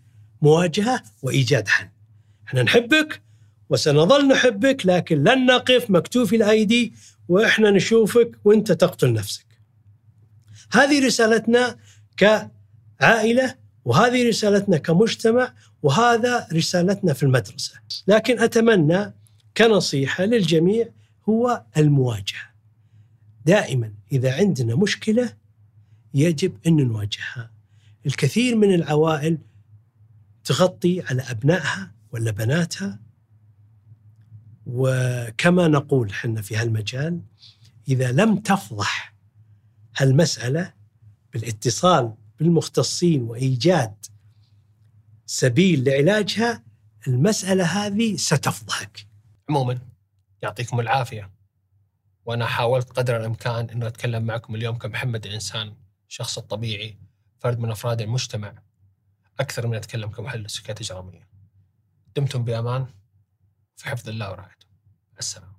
[0.42, 1.90] مواجهة وإيجاد حل.
[2.48, 3.22] إحنا نحبك
[3.70, 6.94] وسنظل نحبك لكن لن نقف مكتوفي الايدي
[7.28, 9.46] وإحنا نشوفك وإنت تقتل نفسك.
[10.72, 11.78] هذه رسالتنا
[12.18, 13.56] كعائلة
[13.86, 15.54] وهذه رسالتنا كمجتمع
[15.84, 17.74] وهذا رسالتنا في المدرسة،
[18.08, 19.14] لكن أتمنى
[19.58, 20.90] كنصيحة للجميع
[21.30, 22.48] هو المواجهة.
[23.46, 25.34] دائما إذا عندنا مشكلة
[26.14, 27.52] يجب أن نواجهها.
[28.06, 29.38] الكثير من العوائل
[30.44, 33.00] تغطي على أبنائها ولا بناتها
[34.66, 37.22] وكما نقول حنا في هالمجال
[37.88, 39.16] إذا لم تفضح
[39.98, 40.74] هالمسألة
[41.34, 44.06] بالاتصال بالمختصين وإيجاد
[45.26, 46.64] سبيل لعلاجها
[47.08, 49.08] المسألة هذه ستفضحك.
[49.50, 49.80] عموما
[50.44, 51.37] يعطيكم العافية
[52.28, 55.76] وأنا حاولت قدر الإمكان إنه أتكلم معكم اليوم كمحمد الإنسان
[56.10, 56.98] الشخص الطبيعي
[57.40, 58.54] فرد من أفراد المجتمع
[59.40, 61.28] أكثر من أتكلم كمحلل سكات إجرامية.
[62.16, 62.88] دمتم بأمان
[63.76, 64.66] في حفظ الله ورعايته.
[65.20, 65.57] السلام.